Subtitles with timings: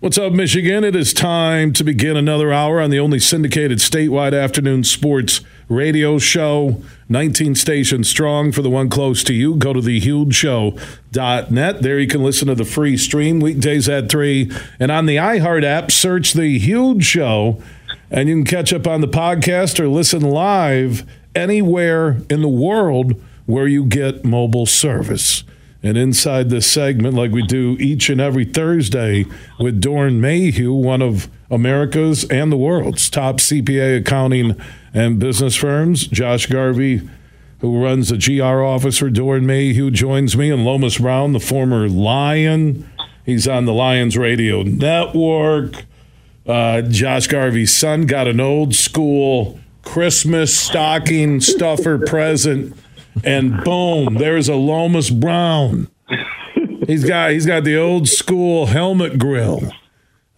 [0.00, 0.82] What's up, Michigan?
[0.82, 6.18] It is time to begin another hour on the only syndicated statewide afternoon sports radio
[6.18, 6.82] show.
[7.10, 9.56] 19 stations strong for the one close to you.
[9.56, 11.82] Go to thehugeshow.net.
[11.82, 14.50] There you can listen to the free stream weekdays at 3.
[14.78, 17.62] And on the iHeart app, search The Huge Show,
[18.10, 23.22] and you can catch up on the podcast or listen live anywhere in the world
[23.44, 25.44] where you get mobile service.
[25.82, 29.24] And inside this segment, like we do each and every Thursday
[29.58, 34.60] with Doeren Mayhew, one of America's and the world's top CPA accounting
[34.92, 37.08] and business firms, Josh Garvey,
[37.60, 41.88] who runs the GR office for Doeren Mayhew, joins me, and Lomas Brown, the former
[41.88, 42.90] Lion.
[43.24, 45.84] He's on the Lions Radio Network.
[46.46, 52.76] Uh, Josh Garvey's son got an old school Christmas stocking stuffer present
[53.24, 55.88] and boom, there's a Lomas Brown.
[56.86, 59.70] He's got he's got the old school helmet grill.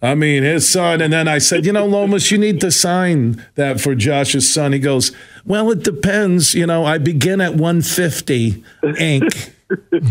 [0.03, 1.01] I mean, his son.
[1.01, 4.73] And then I said, you know, Lomas, you need to sign that for Josh's son.
[4.73, 5.13] He goes,
[5.45, 6.53] well, it depends.
[6.53, 8.63] You know, I begin at 150
[8.99, 9.33] ink.
[9.91, 10.09] he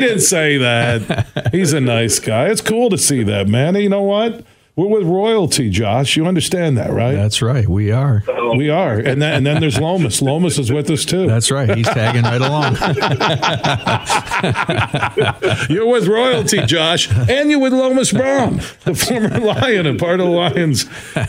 [0.00, 1.50] didn't say that.
[1.52, 2.46] He's a nice guy.
[2.46, 3.74] It's cool to see that, man.
[3.74, 4.46] You know what?
[4.74, 6.16] We're with royalty, Josh.
[6.16, 7.12] You understand that, right?
[7.12, 7.68] That's right.
[7.68, 8.24] We are.
[8.56, 8.94] We are.
[8.94, 10.22] And then, and then there's Lomas.
[10.22, 11.26] Lomas is with us too.
[11.26, 11.76] That's right.
[11.76, 12.76] He's tagging right along.
[15.70, 17.10] you're with royalty, Josh.
[17.28, 20.86] And you're with Lomas Brown, the former Lion and part of the Lions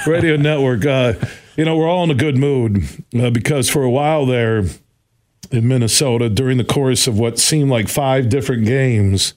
[0.07, 0.85] radio network.
[0.85, 1.13] Uh,
[1.57, 2.81] you know, we're all in a good mood
[3.19, 4.63] uh, because for a while there
[5.51, 9.33] in Minnesota, during the course of what seemed like five different games,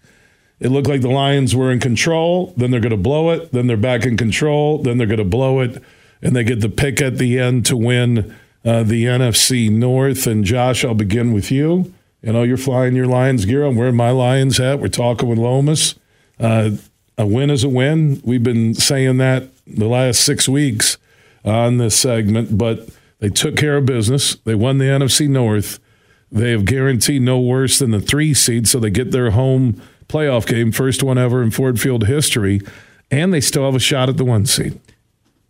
[0.58, 2.54] it looked like the Lions were in control.
[2.56, 3.52] Then they're going to blow it.
[3.52, 4.78] Then they're back in control.
[4.78, 5.82] Then they're going to blow it.
[6.22, 10.26] And they get the pick at the end to win uh, the NFC North.
[10.26, 11.92] And Josh, I'll begin with you.
[12.22, 13.64] You know, you're flying your Lions gear.
[13.64, 14.80] I'm wearing my Lions hat.
[14.80, 15.94] We're talking with Lomas.
[16.40, 16.70] Uh,
[17.18, 18.20] a win is a win.
[18.24, 20.96] We've been saying that the last six weeks
[21.44, 22.88] on this segment, but
[23.20, 24.36] they took care of business.
[24.36, 25.78] They won the NFC North.
[26.30, 30.46] They have guaranteed no worse than the three seed, so they get their home playoff
[30.46, 32.60] game, first one ever in Ford Field history,
[33.10, 34.78] and they still have a shot at the one seed.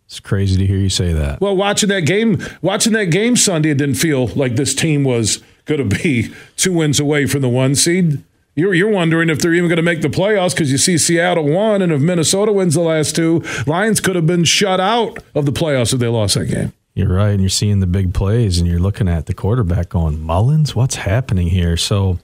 [0.05, 1.41] It's crazy to hear you say that.
[1.41, 5.43] Well, watching that game, watching that game Sunday, it didn't feel like this team was
[5.65, 8.23] going to be two wins away from the one seed.
[8.55, 11.43] You're, you're wondering if they're even going to make the playoffs because you see Seattle
[11.43, 15.45] won, and if Minnesota wins the last two, Lions could have been shut out of
[15.45, 16.73] the playoffs if they lost that game.
[16.95, 20.19] You're right, and you're seeing the big plays, and you're looking at the quarterback going,
[20.19, 21.77] Mullens, what's happening here?
[21.77, 22.17] So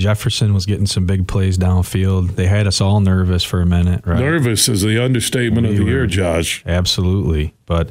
[0.00, 2.34] Jefferson was getting some big plays downfield.
[2.34, 4.18] They had us all nervous for a minute, right?
[4.18, 6.64] Nervous is the understatement we of the were, year, Josh.
[6.66, 7.54] Absolutely.
[7.66, 7.90] But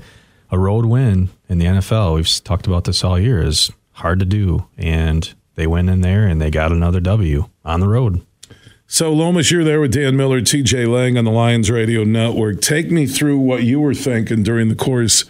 [0.51, 4.25] a road win in the NFL, we've talked about this all year, is hard to
[4.25, 4.65] do.
[4.77, 8.25] And they went in there and they got another W on the road.
[8.87, 12.59] So, Lomas, you're there with Dan Miller, TJ Lang on the Lions Radio Network.
[12.59, 15.25] Take me through what you were thinking during the course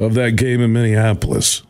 [0.00, 1.62] of that game in Minneapolis.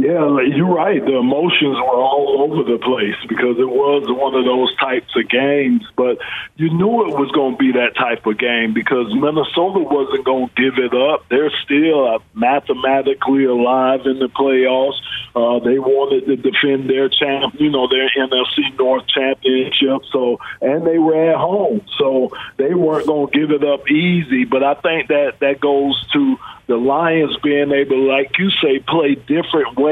[0.00, 1.04] Yeah, you're right.
[1.04, 5.28] The emotions were all over the place because it was one of those types of
[5.28, 5.82] games.
[5.94, 6.16] But
[6.56, 10.48] you knew it was going to be that type of game because Minnesota wasn't going
[10.48, 11.28] to give it up.
[11.28, 14.96] They're still mathematically alive in the playoffs.
[15.36, 20.08] Uh, they wanted to defend their champ, you know, their NFC North championship.
[20.10, 24.46] So, and they were at home, so they weren't going to give it up easy.
[24.46, 26.38] But I think that that goes to
[26.70, 29.89] the Lions being able, like you say, play different ways.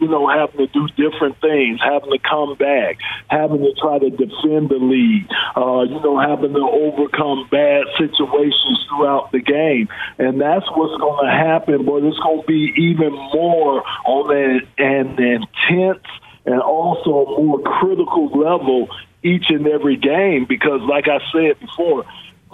[0.00, 4.10] You know, having to do different things, having to come back, having to try to
[4.10, 5.28] defend the lead.
[5.56, 9.88] Uh, you know, having to overcome bad situations throughout the game,
[10.18, 11.86] and that's what's going to happen.
[11.86, 16.04] But it's going to be even more on an, an intense
[16.46, 18.88] and also more critical level
[19.22, 22.04] each and every game because, like I said before,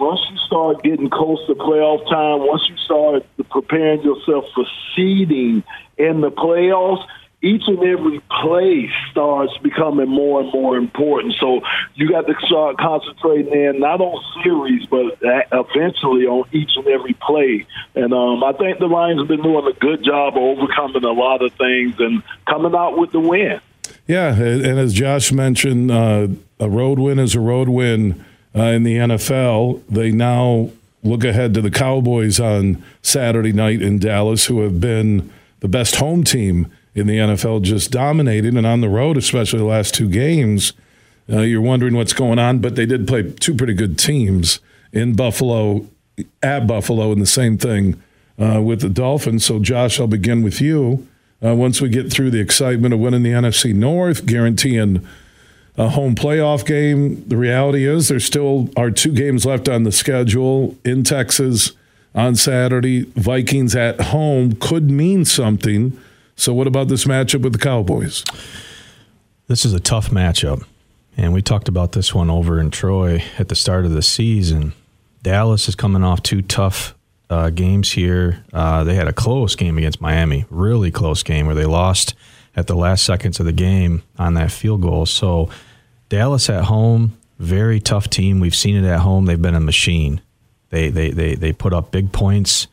[0.01, 5.63] once you start getting close to playoff time, once you start preparing yourself for seeding
[5.97, 7.05] in the playoffs,
[7.43, 11.35] each and every play starts becoming more and more important.
[11.39, 11.61] So
[11.95, 17.13] you got to start concentrating in not on series, but eventually on each and every
[17.13, 17.65] play.
[17.95, 21.11] And um, I think the Lions have been doing a good job of overcoming a
[21.11, 23.59] lot of things and coming out with the win.
[24.07, 26.27] Yeah, and as Josh mentioned, uh,
[26.59, 28.23] a road win is a road win
[28.55, 29.81] uh, in the NFL.
[29.89, 30.71] They now
[31.03, 35.95] look ahead to the Cowboys on Saturday night in Dallas, who have been the best
[35.95, 40.09] home team in the NFL, just dominating and on the road, especially the last two
[40.09, 40.73] games.
[41.29, 44.59] Uh, you're wondering what's going on, but they did play two pretty good teams
[44.91, 45.87] in Buffalo,
[46.43, 48.01] at Buffalo, and the same thing
[48.37, 49.45] uh, with the Dolphins.
[49.45, 51.07] So, Josh, I'll begin with you.
[51.43, 55.07] Uh, once we get through the excitement of winning the NFC North, guaranteeing
[55.77, 57.27] a home playoff game.
[57.27, 61.71] The reality is there still are two games left on the schedule in Texas
[62.13, 63.03] on Saturday.
[63.15, 65.97] Vikings at home could mean something.
[66.35, 68.23] So, what about this matchup with the Cowboys?
[69.47, 70.63] This is a tough matchup.
[71.17, 74.73] And we talked about this one over in Troy at the start of the season.
[75.23, 76.95] Dallas is coming off two tough
[77.29, 78.43] uh, games here.
[78.53, 82.13] Uh, they had a close game against Miami, really close game where they lost
[82.55, 85.05] at the last seconds of the game on that field goal.
[85.05, 85.49] So
[86.09, 88.39] Dallas at home, very tough team.
[88.39, 89.25] We've seen it at home.
[89.25, 90.21] They've been a machine.
[90.69, 92.67] They they they they put up big points.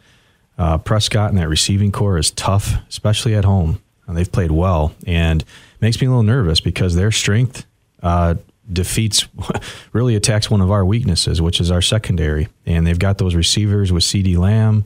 [0.57, 3.81] Uh, Prescott and that receiving core is tough, especially at home.
[4.07, 5.45] And they've played well, and
[5.81, 7.67] makes me a little nervous because their strength
[8.03, 8.35] uh,
[8.73, 9.29] defeats,
[9.93, 12.49] really attacks one of our weaknesses, which is our secondary.
[12.67, 14.85] And they've got those receivers with CeeDee Lamb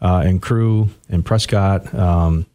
[0.00, 1.92] uh, and Crew and Prescott.
[1.94, 2.46] Um,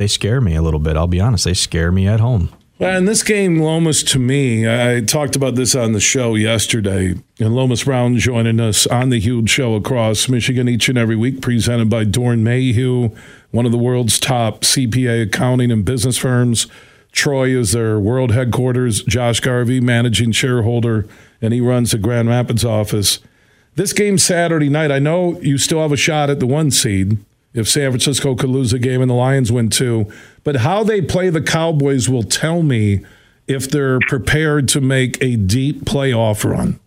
[0.00, 0.96] they scare me a little bit.
[0.96, 1.44] I'll be honest.
[1.44, 2.48] They scare me at home.
[2.78, 7.16] Well, in this game, Lomas, to me, I talked about this on the show yesterday,
[7.38, 11.42] and Lomas Brown joining us on the huge show across Michigan each and every week,
[11.42, 13.10] presented by Doeren Mayhew,
[13.50, 16.66] one of the world's top CPA accounting and business firms.
[17.12, 19.02] Troy is their world headquarters.
[19.02, 21.06] Josh Garvey, managing shareholder,
[21.42, 23.18] and he runs the Grand Rapids office.
[23.74, 27.18] This game Saturday night, I know you still have a shot at the one seed
[27.52, 30.10] if San Francisco could lose a game and the Lions win two.
[30.44, 33.04] But how they play the Cowboys will tell me
[33.46, 36.78] if they're prepared to make a deep playoff run.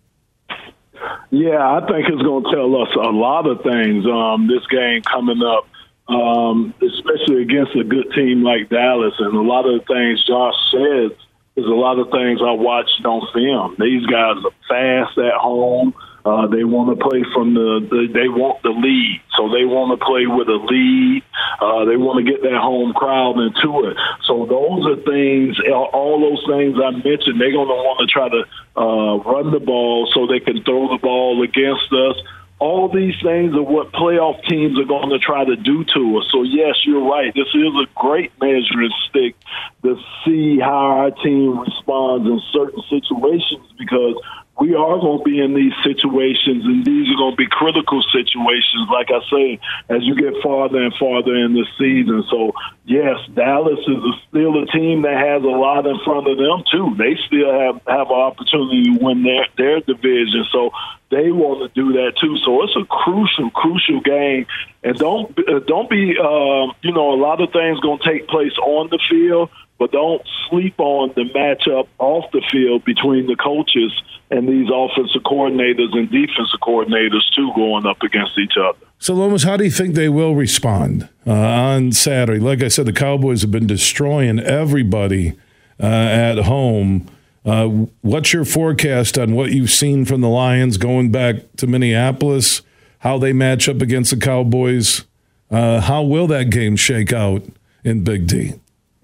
[1.30, 4.06] Yeah, I think it's going to tell us a lot of things.
[4.06, 5.68] Um, this game coming up,
[6.08, 10.54] um, especially against a good team like Dallas, and a lot of the things Josh
[10.70, 11.16] said
[11.56, 13.76] is a lot of things I watched on film.
[13.78, 15.94] These guys are fast at home.
[16.24, 19.92] Uh, they want to play from the, the, they want the lead, so they want
[19.92, 21.20] to play with a lead.
[21.60, 23.96] Uh, they want to get that home crowd into it.
[24.24, 27.36] So those are things, all those things I mentioned.
[27.36, 28.40] They're going to want to try to
[28.72, 32.16] uh, run the ball so they can throw the ball against us.
[32.56, 36.24] All these things are what playoff teams are going to try to do to us.
[36.32, 37.34] So yes, you're right.
[37.34, 39.36] This is a great measuring stick
[39.82, 44.16] to see how our team responds in certain situations because
[44.60, 48.02] we are going to be in these situations, and these are going to be critical
[48.12, 49.58] situations, like I say,
[49.88, 52.22] as you get farther and farther in the season.
[52.30, 52.52] So,
[52.84, 56.94] yes, Dallas is still a team that has a lot in front of them, too.
[56.96, 60.46] They still have, have an opportunity to win their, their division.
[60.52, 60.70] So,
[61.10, 62.36] they want to do that too.
[62.38, 64.46] So it's a crucial, crucial game.
[64.82, 68.26] And don't uh, don't be, uh, you know, a lot of things going to take
[68.26, 69.50] place on the field,
[69.84, 73.92] but don't sleep on the matchup off the field between the coaches
[74.30, 78.78] and these offensive coordinators and defensive coordinators too going up against each other.
[78.98, 82.40] So, Lomas, how do you think they will respond uh, on Saturday?
[82.40, 85.36] Like I said, the Cowboys have been destroying everybody
[85.78, 87.06] uh, at home.
[87.44, 87.66] Uh,
[88.00, 92.62] what's your forecast on what you've seen from the Lions going back to Minneapolis?
[93.00, 95.04] How they match up against the Cowboys?
[95.50, 97.42] Uh, how will that game shake out
[97.84, 98.54] in Big D?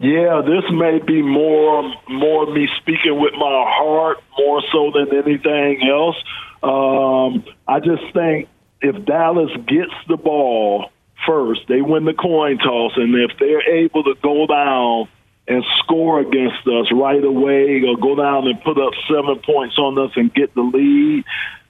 [0.01, 5.87] Yeah, this may be more more me speaking with my heart more so than anything
[5.87, 6.17] else.
[6.63, 8.49] Um, I just think
[8.81, 10.91] if Dallas gets the ball
[11.27, 15.09] first, they win the coin toss, and if they're able to go down
[15.47, 19.99] and score against us right away, or go down and put up seven points on
[19.99, 21.25] us and get the lead,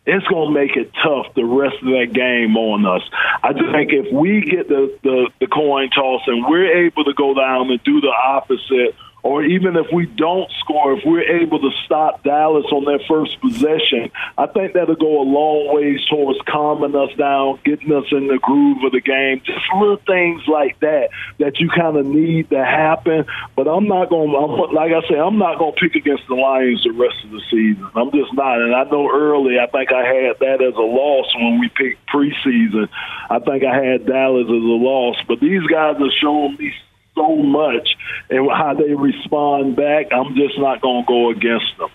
[0.07, 3.03] it's going to make it tough the rest of that game on us.
[3.43, 7.35] I think if we get the, the, the coin toss and we're able to go
[7.35, 11.71] down and do the opposite– or even if we don't score, if we're able to
[11.85, 16.95] stop Dallas on their first possession, I think that'll go a long ways towards calming
[16.97, 19.43] us down, getting us in the groove of the game.
[19.45, 23.27] Just little things like that that you kind of need to happen.
[23.57, 24.31] But I'm not going.
[24.31, 27.31] to Like I say, I'm not going to pick against the Lions the rest of
[27.31, 27.87] the season.
[27.95, 28.61] I'm just not.
[28.61, 32.09] And I know early, I think I had that as a loss when we picked
[32.09, 32.89] preseason.
[33.29, 35.17] I think I had Dallas as a loss.
[35.29, 36.73] But these guys are showing me
[37.15, 37.97] so much
[38.29, 40.07] and how they respond back.
[40.13, 41.91] I'm just not going to go against them.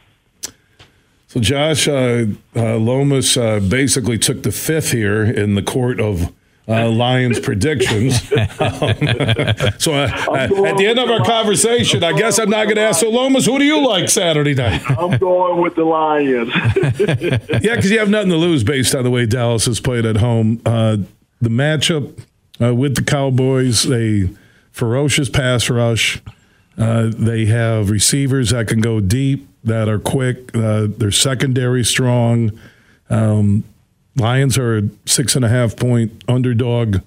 [1.28, 6.32] So, Josh uh, uh, Lomas uh, basically took the fifth here in the court of
[6.68, 8.22] uh, Lions predictions.
[8.32, 8.48] um,
[9.78, 10.08] so, uh,
[10.66, 13.02] at the end of our conversation, I guess I'm not going to ask.
[13.02, 14.82] So, Lomas, who do you like Saturday night?
[14.90, 16.52] I'm going with the Lions.
[17.64, 20.18] yeah, because you have nothing to lose based on the way Dallas has played at
[20.18, 20.62] home.
[20.66, 20.98] Uh,
[21.42, 22.18] the matchup
[22.60, 24.30] with the Cowboys, they
[24.76, 26.22] ferocious pass rush.
[26.78, 30.54] Uh, they have receivers that can go deep, that are quick.
[30.54, 32.52] Uh, they're secondary strong.
[33.10, 33.64] Um,
[34.18, 36.98] Lions are a six and a half point underdog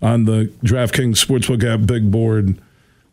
[0.00, 2.56] on the DraftKings Sportsbook app big board.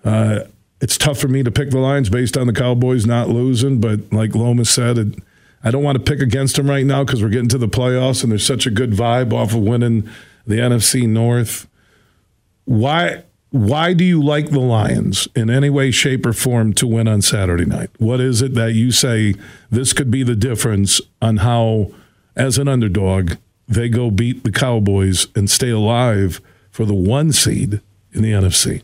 [0.05, 0.41] Uh,
[0.79, 3.81] it's tough for me to pick the Lions based on the Cowboys not losing.
[3.81, 5.15] But like Lomas said, it,
[5.63, 8.21] I don't want to pick against them right now because we're getting to the playoffs
[8.21, 10.07] and there's such a good vibe off of winning
[10.45, 11.67] the NFC North.
[12.65, 13.23] Why?
[13.57, 17.21] Why do you like the Lions in any way, shape, or form to win on
[17.21, 17.89] Saturday night?
[17.97, 19.33] What is it that you say
[19.69, 21.91] this could be the difference on how,
[22.35, 23.33] as an underdog,
[23.67, 27.81] they go beat the Cowboys and stay alive for the one seed
[28.13, 28.83] in the NFC?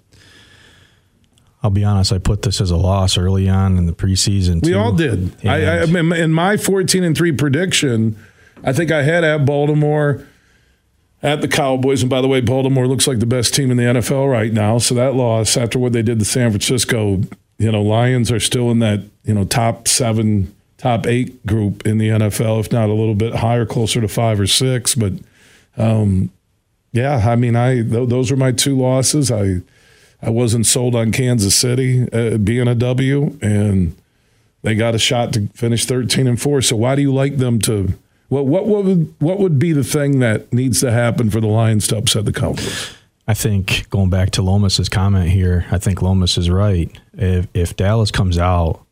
[1.61, 2.11] I'll be honest.
[2.11, 4.65] I put this as a loss early on in the preseason.
[4.65, 5.33] We all did.
[5.45, 8.17] I, I, in my fourteen and three prediction,
[8.63, 10.27] I think I had at Baltimore,
[11.23, 13.83] at the Cowboys, and by the way, Baltimore looks like the best team in the
[13.83, 14.77] NFL right now.
[14.77, 17.21] So that loss after what they did to San Francisco,
[17.57, 21.97] you know, Lions are still in that you know top seven, top eight group in
[21.97, 24.95] the NFL, if not a little bit higher, closer to five or six.
[24.95, 25.13] But
[25.77, 26.29] um,
[26.91, 29.31] yeah, I mean, I th- those were my two losses.
[29.31, 29.61] I
[30.21, 33.95] I wasn't sold on Kansas City uh, being a W, and
[34.61, 37.59] they got a shot to finish 13 and 4 so why do you like them
[37.59, 37.93] to
[38.41, 41.87] what what would what would be the thing that needs to happen for the Lions
[41.87, 42.93] to upset the Cowboys
[43.27, 46.91] I think going back to Lomas's comment here, I think Lomas is right.
[47.13, 48.85] If if Dallas comes out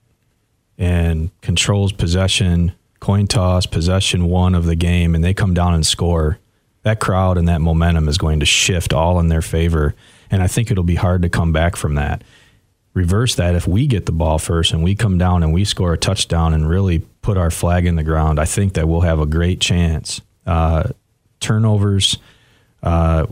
[0.78, 5.86] and controls possession, coin toss, possession one of the game, and they come down and
[5.86, 6.40] score,
[6.84, 9.96] that crowd and that momentum is going to shift all in their favor.
[10.30, 12.24] And I think it'll be hard to come back from that.
[12.94, 15.94] Reverse that if we get the ball first and we come down and we score
[15.94, 19.20] a touchdown and really put our flag in the ground, I think that we'll have
[19.20, 20.22] a great chance.
[20.46, 20.90] Uh,
[21.40, 22.18] turnovers,
[22.84, 23.28] uh,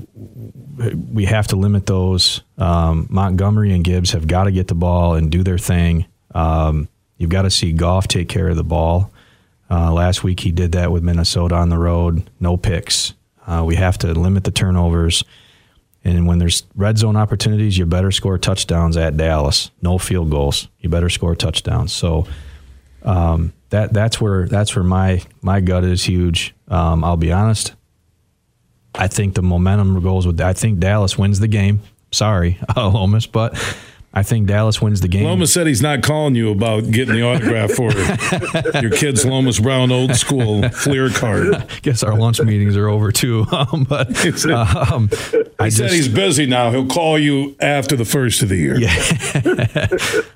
[1.12, 2.42] we have to limit those.
[2.58, 6.06] Um, Montgomery and Gibbs have got to get the ball and do their thing.
[6.36, 9.12] Um, you've got to see Goff take care of the ball.
[9.72, 13.14] Uh, last week he did that with Minnesota on the road, no picks.
[13.46, 15.24] Uh, we have to limit the turnovers.
[16.04, 19.70] And when there's red zone opportunities, you better score touchdowns at Dallas.
[19.82, 20.68] No field goals.
[20.80, 21.92] You better score touchdowns.
[21.92, 22.26] So
[23.04, 26.54] um, that that's where that's where my my gut is huge.
[26.68, 27.74] Um, I'll be honest.
[28.96, 30.42] I think the momentum goes with.
[30.42, 31.82] I think Dallas wins the game.
[32.12, 33.54] Sorry, Lomas, but
[34.12, 35.24] I think Dallas wins the game.
[35.24, 37.92] Lomas said he's not calling you about getting the autograph for
[38.82, 41.68] your kid's Lomas Brown old school Fleer card.
[41.84, 43.46] guess our lunch meetings are over too.
[43.60, 44.08] Um, but
[44.46, 45.10] um,
[45.60, 46.72] I said just he's busy now.
[46.72, 48.80] He'll call you after the first of the year.
[48.80, 48.88] Yeah.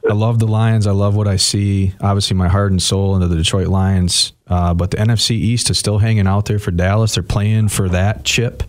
[0.09, 0.87] I love the Lions.
[0.87, 1.93] I love what I see.
[2.01, 4.33] Obviously, my heart and soul into the Detroit Lions.
[4.47, 7.13] Uh, but the NFC East is still hanging out there for Dallas.
[7.13, 8.63] They're playing for that chip.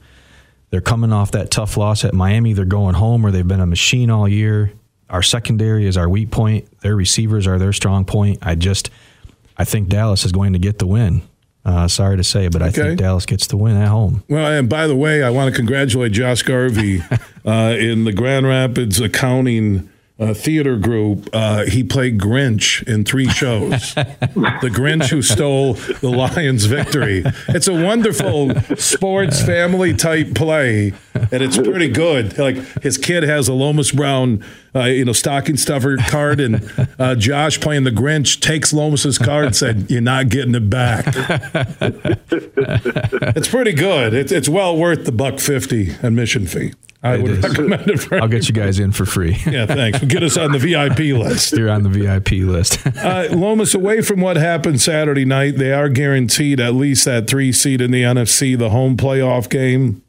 [0.70, 2.52] They're coming off that tough loss at Miami.
[2.52, 4.73] They're going home where they've been a machine all year.
[5.11, 6.80] Our secondary is our weak point.
[6.80, 8.38] Their receivers are their strong point.
[8.42, 8.90] I just,
[9.56, 11.23] I think Dallas is going to get the win.
[11.64, 12.82] Uh, sorry to say, but I Okay.
[12.82, 14.23] think Dallas gets the win at home.
[14.28, 17.02] Well, and by the way, I want to congratulate Josh Garvey
[17.46, 21.28] uh, in the Grand Rapids Accounting uh, Theater Group.
[21.33, 23.94] Uh, he played Grinch in three shows.
[23.94, 27.25] the Grinch who stole the Lions' victory.
[27.49, 32.38] It's a wonderful sports family type play, and it's pretty good.
[32.38, 34.44] Like his kid has a Lomas Brown,
[34.75, 39.47] uh, you know, stocking stuffer card, and uh, Josh playing the Grinch takes Lomas's card
[39.47, 41.06] and said, "You're not getting it back."
[43.37, 44.14] It's pretty good.
[44.14, 46.73] It's it's well worth the buck fifty admission fee.
[47.04, 47.42] I It would is.
[47.44, 48.20] recommend it for.
[48.20, 49.37] I'll get you guys in for free.
[49.46, 50.02] Yeah, thanks.
[50.04, 51.52] Get us on the VIP list.
[51.52, 52.78] You're on the VIP list.
[52.96, 57.52] Uh, Lomas, away from what happened Saturday night, they are guaranteed at least that three
[57.52, 60.02] seed in the NFC, the home playoff game.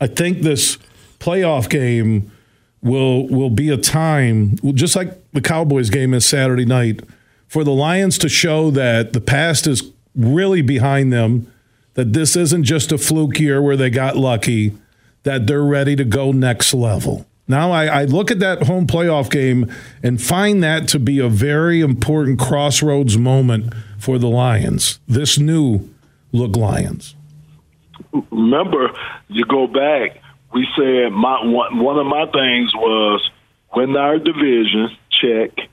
[0.00, 0.78] I think this
[1.18, 2.32] playoff game
[2.82, 7.02] will will be a time, just like the Cowboys game is Saturday night,
[7.46, 11.52] for the Lions to show that the past is really behind them,
[11.94, 14.72] that this isn't just a fluke year where they got lucky,
[15.22, 17.26] that they're ready to go next level.
[17.50, 19.72] Now, I, I look at that home playoff game
[20.04, 25.88] and find that to be a very important crossroads moment for the Lions, this new
[26.32, 27.16] look Lions.
[28.30, 28.90] remember,
[29.28, 30.22] you go back,
[30.54, 33.28] we said my one, one of my things was
[33.74, 35.68] win our division, check.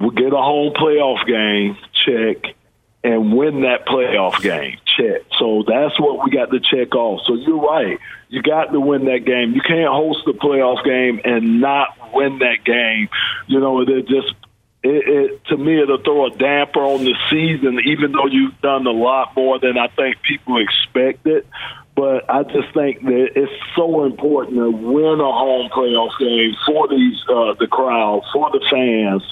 [0.00, 2.54] We'll get a home playoff game, check,
[3.02, 5.22] and win that playoff game, check.
[5.38, 7.22] So that's what we got to check off.
[7.26, 7.98] So you're right.
[8.28, 9.54] You got to win that game.
[9.54, 13.08] You can't host the playoff game and not win that game.
[13.46, 14.34] You know, it just
[14.82, 18.86] it, it to me it'll throw a damper on the season, even though you've done
[18.86, 21.46] a lot more than I think people expected.
[22.00, 26.88] But I just think that it's so important to win a home playoff game for
[26.88, 29.22] these uh, the crowd, for the fans,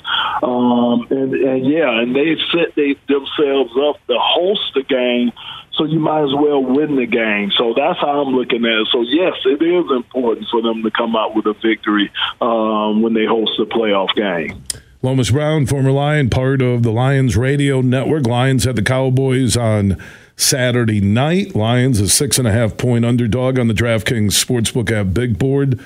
[0.43, 5.33] um, and and yeah, and they've set they, themselves up to host the game.
[5.73, 7.51] so you might as well win the game.
[7.57, 8.89] So that's how I'm looking at it.
[8.93, 13.15] So yes, it is important for them to come out with a victory um, when
[13.15, 14.63] they host a playoff game.
[15.01, 18.27] Lomas Brown, former Lion, part of the Lions radio network.
[18.27, 19.97] Lions had the Cowboys on
[20.39, 21.55] Saturday night.
[21.55, 25.85] Lions a six and a half point underdog on the DraftKings Sportsbook app Big Board.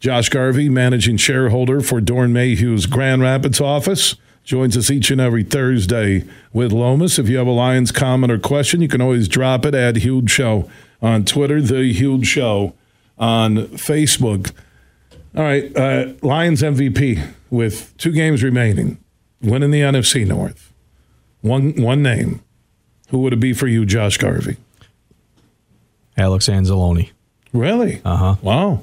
[0.00, 5.44] Josh Garvey, managing shareholder for Doeren Mayhew's Grand Rapids office, joins us each and every
[5.44, 7.18] Thursday with Lomas.
[7.18, 10.30] If you have a Lions comment or question, you can always drop it at Huge
[10.30, 10.68] Show
[11.00, 12.74] on Twitter, The Huge Show
[13.16, 14.52] on Facebook.
[15.36, 18.98] All right, uh, Lions MVP with two games remaining,
[19.40, 20.72] winning the NFC North.
[21.40, 22.43] One one name.
[23.14, 24.56] Who would it be for you, Josh Garvey?
[26.16, 27.10] Alex Anzalone.
[27.52, 28.02] Really?
[28.04, 28.34] Uh huh.
[28.42, 28.80] Wow.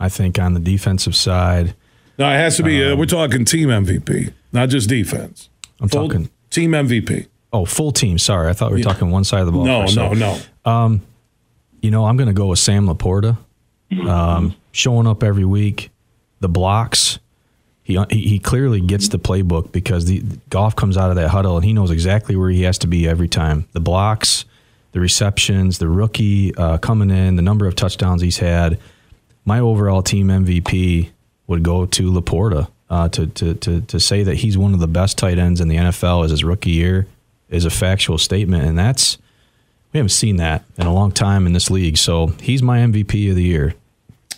[0.00, 1.76] I think on the defensive side.
[2.18, 2.82] No, it has to be.
[2.84, 5.48] Uh, we're talking team MVP, not just defense.
[5.80, 6.28] I'm Full talking.
[6.50, 7.28] team MVP.
[7.52, 8.18] Oh, full team.
[8.18, 9.64] Sorry, I thought we were talking one side of the ball.
[9.64, 11.00] No, no, no.
[11.80, 13.38] You know, I'm going to go with Sam Laporta,
[14.08, 15.90] um, showing up every week.
[16.40, 17.20] The blocks.
[17.88, 21.64] He, he clearly gets the playbook because the Goff comes out of that huddle and
[21.64, 23.66] he knows exactly where he has to be every time.
[23.72, 24.44] The blocks,
[24.92, 28.78] the receptions, the rookie uh, coming in, the number of touchdowns he's had.
[29.46, 31.08] My overall team MVP
[31.46, 32.68] would go to Laporta.
[32.90, 35.68] Uh, to, to to to say that he's one of the best tight ends in
[35.68, 37.06] the NFL as his rookie year
[37.50, 39.18] is a factual statement, and that's
[39.92, 41.98] we haven't seen that in a long time in this league.
[41.98, 43.74] So he's my MVP of the year.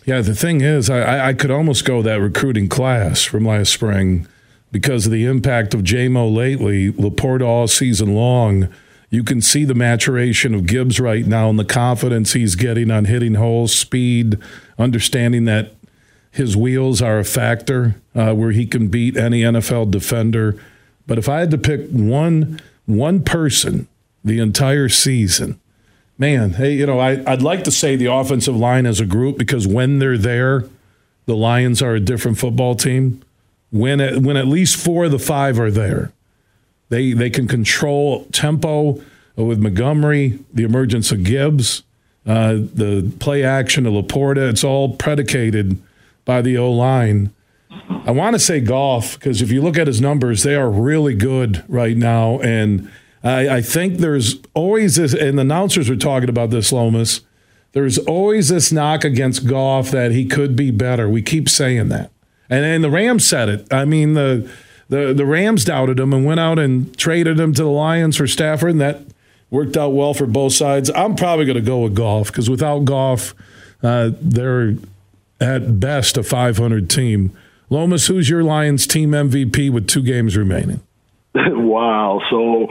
[0.07, 4.27] Yeah, the thing is, I- I, could almost go that recruiting class from last spring
[4.73, 8.69] because of the impact of Jamo lately, Laporta all season long.
[9.11, 13.05] You can see the maturation of Gibbs right now and the confidence he's getting on
[13.07, 14.39] hitting holes, speed,
[14.79, 15.75] understanding that
[16.31, 20.57] his wheels are a factor uh, where he can beat any NFL defender.
[21.07, 23.89] But if I had to pick one one person
[24.25, 25.60] the entire season,
[26.21, 29.39] man, hey, you know, I, I'd like to say the offensive line as a group
[29.39, 30.67] because when they're there,
[31.25, 33.23] the Lions are a different football team.
[33.71, 36.13] When at, when at least four of the five are there,
[36.91, 39.01] they they can control tempo
[39.37, 41.85] with Montgomery, the emergence of Gibbs,
[42.27, 44.51] uh, the play action of Laporta.
[44.51, 45.81] It's all predicated
[46.25, 47.33] by the O line.
[48.05, 51.15] I want to say Goff because if you look at his numbers, they are really
[51.15, 52.41] good right now.
[52.41, 52.91] And
[53.23, 57.21] I, I think there's always this, and the announcers were talking about this, Lomas.
[57.73, 61.09] There's always this knock against Goff that he could be better.
[61.09, 62.11] We keep saying that.
[62.49, 63.73] And, and the Rams said it.
[63.73, 64.51] I mean, the,
[64.89, 68.27] the, the Rams doubted him and went out and traded him to the Lions for
[68.27, 69.03] Stafford, and that
[69.51, 70.91] worked out well for both sides.
[70.95, 73.35] I'm probably going to go with Goff because without Goff,
[73.83, 74.75] uh, they're
[75.41, 77.37] at best a 500 team.
[77.69, 80.81] Lomas, who's your Lions team MVP with two games remaining?
[81.35, 82.21] wow.
[82.31, 82.67] So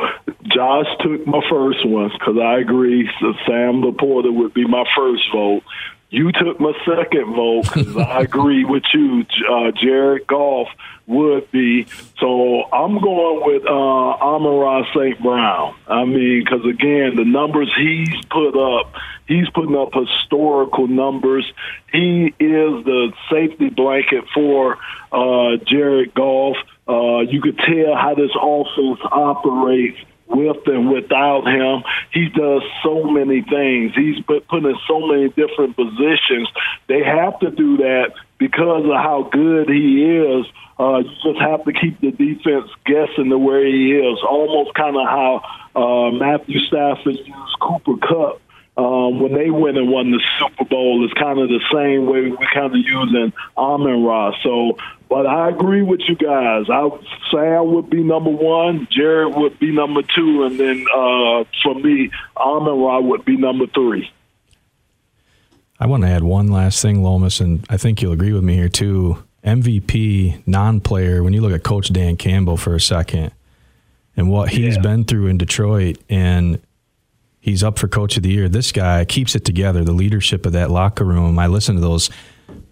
[0.50, 3.10] Josh took my first one because I agree.
[3.20, 5.64] So Sam Laporta would be my first vote.
[6.12, 9.26] You took my second vote because I agree with you.
[9.48, 10.68] Uh, Jared Goff
[11.06, 11.86] would be.
[12.20, 15.22] So I'm going with uh, Amon St.
[15.22, 15.76] Brown.
[15.88, 18.94] I mean, because again, the numbers he's put up,
[19.28, 21.52] he's putting up historical numbers.
[21.92, 24.80] He is the safety blanket for
[25.12, 26.58] uh, Jared Goff.
[26.88, 31.84] Uh, you could tell how this offense operates with and without him.
[32.14, 33.94] He does so many things.
[33.96, 36.48] He's put, put in so many different positions.
[36.88, 40.46] They have to do that because of how good he is.
[40.80, 44.20] Uh, you just have to keep the defense guessing the way he is.
[44.24, 45.42] Almost kind of how
[45.76, 48.42] uh, Matthew Stafford used Cooper Kupp
[48.80, 52.32] um, when they went and won the Super Bowl is kind of the same way
[52.32, 54.32] we kind of using Amon Ra.
[54.42, 54.78] So,
[55.10, 56.66] but I agree with you guys.
[56.70, 56.88] I
[57.32, 62.12] Sam would be number one, Jared would be number two, and then uh, for me,
[62.38, 64.10] Amon Ra would be number three.
[65.80, 68.56] I want to add one last thing, Lomas, and I think you'll agree with me
[68.56, 69.24] here too.
[69.46, 71.24] MVP non-player.
[71.24, 73.32] When you look at Coach Dan Campbell for a second,
[74.18, 74.82] and what he's Yeah.
[74.82, 76.60] been through in Detroit, and
[77.40, 78.50] he's up for Coach of the Year.
[78.50, 79.86] This guy keeps it together.
[79.86, 81.40] The leadership of that locker room.
[81.40, 82.10] I listen to those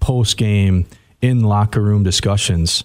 [0.02, 0.86] post-game
[1.22, 2.84] in locker room discussions.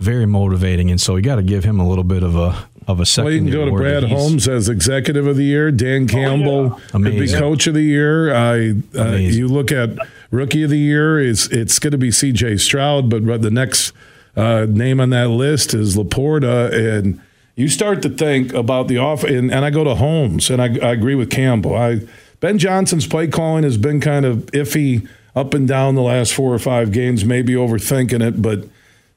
[0.00, 3.00] Very motivating, and so you got to give him a little bit of a of
[3.00, 3.24] a second.
[3.24, 5.70] Well, you can go to Brad Holmes as executive of the year.
[5.70, 8.34] Dan Campbell could be coach of the year.
[8.34, 9.90] I, uh, you look at
[10.30, 11.18] rookie of the year.
[11.20, 12.56] Is it's going to be C.J.
[12.58, 13.92] Stroud, but the next
[14.36, 17.20] uh, name on that list is Laporta, and
[17.54, 19.24] you start to think about the off.
[19.24, 21.74] And, and I go to Holmes, and I, I agree with Campbell.
[21.74, 22.00] I
[22.40, 26.54] Ben Johnson's play calling has been kind of iffy up and down the last four
[26.54, 27.24] or five games.
[27.24, 28.60] Maybe overthinking it, but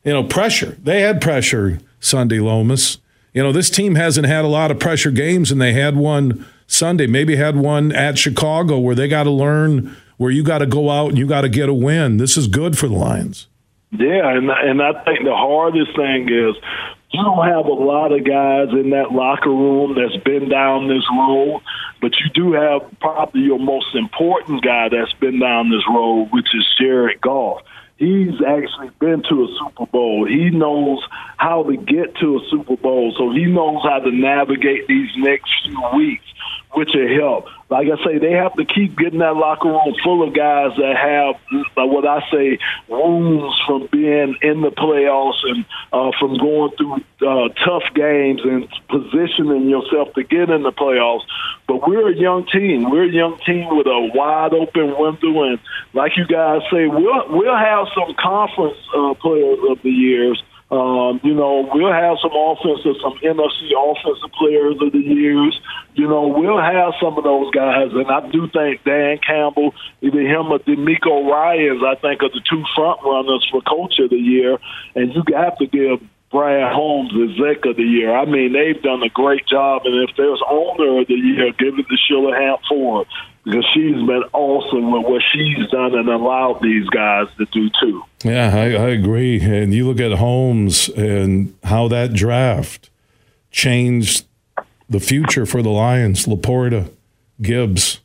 [0.04, 0.78] you know, pressure.
[0.82, 2.98] They had pressure Sunday, Lomas.
[3.34, 6.46] You know, this team hasn't had a lot of pressure games, and they had one
[6.66, 7.08] Sunday.
[7.08, 10.90] Maybe had one at Chicago where they got to learn where you got to go
[10.90, 12.18] out and you got to get a win.
[12.18, 13.48] This is good for the Lions.
[13.92, 16.56] Yeah, and and I think the hardest thing is
[17.12, 21.04] you don't have a lot of guys in that locker room that's been down this
[21.12, 21.62] road,
[22.02, 26.54] but you do have probably your most important guy that's been down this road, which
[26.54, 27.62] is Jared Goff.
[27.98, 30.28] He's actually been to a Super Bowl.
[30.28, 31.00] He knows
[31.38, 35.50] how to get to a Super Bowl, so he knows how to navigate these next
[35.64, 36.26] few weeks
[36.74, 37.46] which will help.
[37.70, 40.96] Like I say, they have to keep getting that locker room full of guys that
[40.96, 41.36] have
[41.76, 46.96] what I say wounds from being in the playoffs and uh, from going through
[47.28, 51.24] uh, tough games and positioning yourself to get in the playoffs.
[51.68, 52.90] But we're a young team.
[52.90, 55.60] We're a young team with a wide open window, and
[55.94, 60.42] like you guys say, we'll we'll have some conference uh, players of the years.
[60.70, 65.58] Um, you know, we'll have some offensive, some NFC offensive players of the years.
[65.96, 70.20] You know, we'll have some of those guys, and I do think Dan Campbell, either
[70.20, 74.18] him or DeMeco Ryans, I think are the two front runners for Coach of the
[74.18, 74.58] Year.
[74.94, 76.02] And you have to give
[76.32, 78.14] Brad Holmes the Exec of the Year.
[78.14, 81.80] I mean, they've done a great job, and if there's Owner of the Year, give
[81.80, 83.08] it to Sheila Hamp Ford
[83.46, 88.04] because she's been awesome with what she's done and allowed these guys to do too.
[88.24, 89.40] Yeah, I, I agree.
[89.42, 92.90] And you look at Holmes and how that draft
[93.52, 94.26] changed
[94.90, 96.26] the future for the Lions.
[96.26, 96.92] Laporta,
[97.42, 98.00] Gibbs,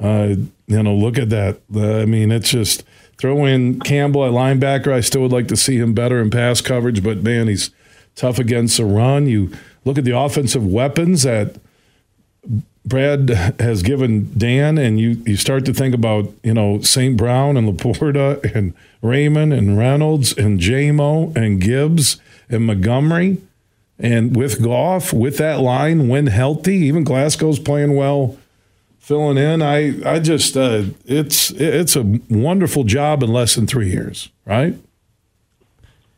[0.00, 0.34] uh,
[0.66, 1.60] you know, look at that.
[1.74, 2.84] I mean, it's just
[3.16, 4.92] throw in Campbell at linebacker.
[4.92, 7.70] I still would like to see him better in pass coverage, but man, he's
[8.14, 9.26] tough against the run.
[9.26, 9.50] You
[9.84, 11.56] look at the offensive weapons that
[12.84, 13.28] Brad
[13.60, 17.16] has given Dan, and you, you start to think about, you know, St.
[17.16, 23.38] Brown and Laporta and Raymond and Reynolds and Jamo and Gibbs and Montgomery.
[23.98, 28.38] And with Goff, with that line, when healthy, even Glasgow's playing well,
[28.98, 29.60] filling in.
[29.60, 34.76] I, I just, uh, it's, it's a wonderful job in less than three years, right?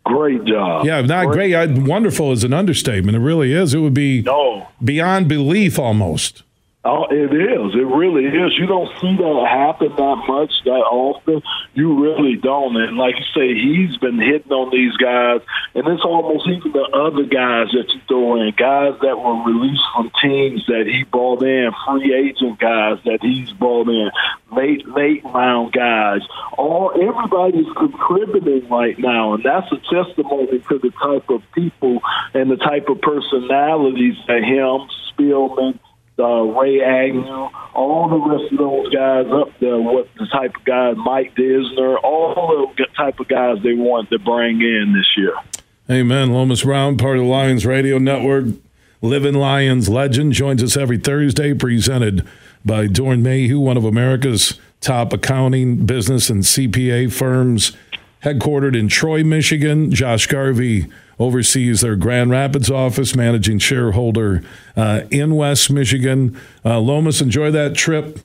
[0.05, 0.85] Great job.
[0.85, 1.53] Yeah, not great.
[1.53, 1.55] great.
[1.55, 3.17] I, wonderful is an understatement.
[3.17, 3.75] It really is.
[3.75, 4.67] It would be no.
[4.83, 6.43] beyond belief almost.
[6.83, 7.75] Oh, it is.
[7.75, 8.57] It really is.
[8.57, 11.43] You don't see that happen that much that often.
[11.75, 12.75] You really don't.
[12.75, 15.43] And like you say, he's been hitting on these guys,
[15.75, 19.85] and it's almost even the other guys that you throw in, guys that were released
[19.95, 24.11] from teams that he brought in, free agent guys that he's brought in,
[24.51, 26.23] late late round guys.
[26.57, 32.01] All everybody's contributing right now, and that's a testimony to the type of people
[32.33, 35.79] and the type of personalities that him, Spielman
[36.21, 40.65] uh, Ray Agnew, all the rest of those guys up there, what the type of
[40.65, 45.35] guys, Mike Disner, all the type of guys they want to bring in this year.
[45.91, 46.33] Amen.
[46.33, 48.47] Lomas Brown, part of the Lions Radio Network,
[49.03, 52.27] Living Lions legend, joins us every Thursday, presented
[52.65, 57.77] by Doeren Mayhew, one of America's top accounting, business, and CPA firms,
[58.23, 59.91] headquartered in Troy, Michigan.
[59.91, 60.87] Josh Garvey
[61.19, 64.43] oversees their Grand Rapids office, managing shareholder
[64.77, 66.39] uh, in West Michigan.
[66.65, 68.21] Uh, Lomas, enjoy that trip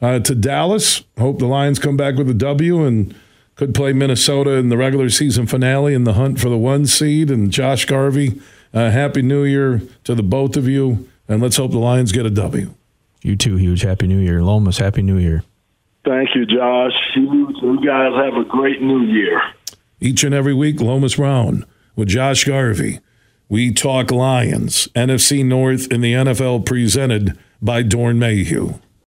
[0.00, 1.02] uh, to Dallas.
[1.18, 3.14] Hope the Lions come back with a W and
[3.56, 7.30] could play Minnesota in the regular season finale in the hunt for the one seed.
[7.30, 8.40] And Josh Garvey,
[8.72, 11.08] uh, Happy New Year to the both of you.
[11.28, 12.74] And let's hope the Lions get a W.
[13.22, 13.82] You too, huge.
[13.82, 14.42] Happy New Year.
[14.42, 15.42] Lomas, Happy New Year.
[16.04, 16.92] Thank you, Josh.
[17.16, 19.40] You, you guys have a great new year.
[20.00, 21.64] Each and every week, Lomas Brown
[21.96, 23.00] with Josh Garvey.
[23.48, 28.74] We talk Lions, NFC North in the NFL presented by Doeren Mayhew.